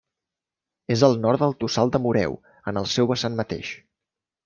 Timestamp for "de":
1.97-2.03